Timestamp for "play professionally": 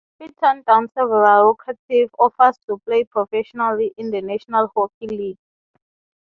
2.79-3.93